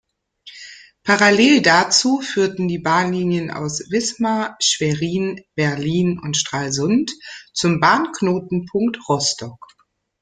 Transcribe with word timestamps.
Parallel 1.03 1.61
dazu 1.61 2.21
führten 2.21 2.67
die 2.67 2.79
Bahnlinien 2.79 3.51
aus 3.51 3.91
Wismar, 3.91 4.57
Schwerin, 4.59 5.43
Berlin 5.53 6.17
und 6.17 6.35
Stralsund 6.35 7.11
zum 7.53 7.79
Bahnknotenpunkt 7.79 9.07
Rostock. 9.07 9.63